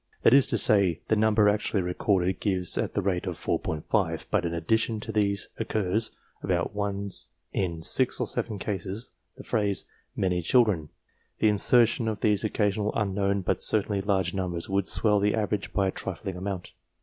That 0.23 0.33
is 0.33 0.47
to 0.47 0.57
say, 0.57 0.99
the 1.09 1.15
number 1.15 1.47
actually 1.47 1.83
recorded 1.83 2.39
gives 2.39 2.75
at 2.75 2.93
the 2.95 3.03
rate 3.03 3.27
of 3.27 3.37
4J, 3.37 4.25
but 4.31 4.45
in 4.47 4.51
addition 4.51 4.99
to 4.99 5.11
these 5.11 5.49
occurs, 5.59 6.09
about 6.41 6.73
once 6.73 7.29
in 7.53 7.83
6 7.83 8.19
or 8.19 8.25
7 8.25 8.57
cases, 8.57 9.11
the 9.37 9.43
phrase" 9.43 9.85
many 10.15 10.41
children." 10.41 10.89
The 11.37 11.49
insertion 11.49 12.07
of 12.07 12.21
these 12.21 12.43
occasional 12.43 12.91
unknown, 12.95 13.41
but 13.41 13.61
certainly 13.61 14.01
large 14.01 14.33
numbers, 14.33 14.67
would 14.67 14.87
swell 14.87 15.19
the 15.19 15.35
average 15.35 15.71
by 15.71 15.89
a 15.89 15.91
trifling 15.91 16.35
amount. 16.35 16.71